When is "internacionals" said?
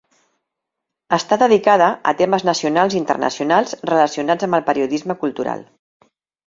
3.03-3.79